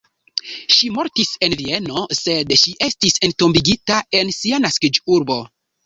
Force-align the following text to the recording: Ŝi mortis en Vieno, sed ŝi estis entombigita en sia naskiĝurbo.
Ŝi 0.75 0.87
mortis 0.95 1.33
en 1.49 1.55
Vieno, 1.59 2.07
sed 2.21 2.57
ŝi 2.63 2.75
estis 2.91 3.23
entombigita 3.31 4.03
en 4.23 4.37
sia 4.41 4.65
naskiĝurbo. 4.69 5.43